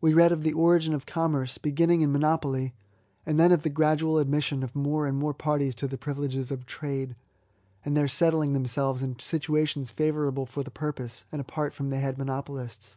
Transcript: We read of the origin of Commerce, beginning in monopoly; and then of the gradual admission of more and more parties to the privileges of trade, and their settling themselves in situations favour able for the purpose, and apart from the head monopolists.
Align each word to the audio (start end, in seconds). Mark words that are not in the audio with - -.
We 0.00 0.14
read 0.14 0.32
of 0.32 0.42
the 0.42 0.54
origin 0.54 0.94
of 0.94 1.04
Commerce, 1.04 1.58
beginning 1.58 2.00
in 2.00 2.10
monopoly; 2.10 2.72
and 3.26 3.38
then 3.38 3.52
of 3.52 3.62
the 3.62 3.68
gradual 3.68 4.16
admission 4.16 4.62
of 4.62 4.74
more 4.74 5.06
and 5.06 5.18
more 5.18 5.34
parties 5.34 5.74
to 5.74 5.86
the 5.86 5.98
privileges 5.98 6.50
of 6.50 6.64
trade, 6.64 7.14
and 7.84 7.94
their 7.94 8.08
settling 8.08 8.54
themselves 8.54 9.02
in 9.02 9.18
situations 9.18 9.90
favour 9.90 10.26
able 10.28 10.46
for 10.46 10.62
the 10.62 10.70
purpose, 10.70 11.26
and 11.30 11.42
apart 11.42 11.74
from 11.74 11.90
the 11.90 11.98
head 12.00 12.16
monopolists. 12.16 12.96